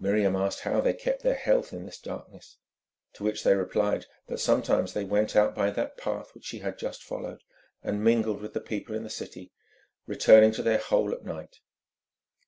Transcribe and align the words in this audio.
Miriam 0.00 0.34
asked 0.34 0.62
how 0.62 0.80
they 0.80 0.92
kept 0.92 1.22
their 1.22 1.36
health 1.36 1.72
in 1.72 1.86
this 1.86 2.00
darkness, 2.00 2.58
to 3.12 3.22
which 3.22 3.44
they 3.44 3.54
replied 3.54 4.06
that 4.26 4.38
sometimes 4.38 4.92
they 4.92 5.04
went 5.04 5.36
out 5.36 5.54
by 5.54 5.70
that 5.70 5.96
path 5.96 6.34
which 6.34 6.44
she 6.46 6.58
had 6.58 6.76
just 6.76 7.04
followed, 7.04 7.44
and 7.80 8.02
mingled 8.02 8.40
with 8.40 8.52
the 8.52 8.60
people 8.60 8.96
in 8.96 9.04
the 9.04 9.08
city, 9.08 9.52
returning 10.08 10.50
to 10.50 10.64
their 10.64 10.78
hole 10.78 11.12
at 11.12 11.24
night. 11.24 11.60